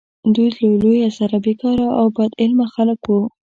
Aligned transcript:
دوی 0.33 0.49
له 0.57 0.63
لویه 0.81 1.09
سره 1.19 1.35
بیکاره 1.45 1.87
او 1.99 2.05
بد 2.17 2.31
عمله 2.41 2.65
خلک 2.75 2.99
وه. 3.09 3.21